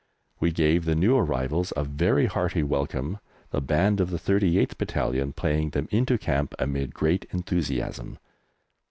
We 0.39 0.51
gave 0.51 0.85
the 0.85 0.95
new 0.95 1.15
arrivals 1.15 1.71
a 1.77 1.83
very 1.83 2.25
hearty 2.25 2.63
welcome, 2.63 3.19
the 3.51 3.61
band 3.61 4.01
of 4.01 4.09
the 4.09 4.17
38th 4.17 4.75
Battalion 4.79 5.31
playing 5.31 5.69
them 5.69 5.87
into 5.91 6.17
Camp 6.17 6.55
amid 6.57 6.95
great 6.95 7.25
enthusiasm. 7.31 8.17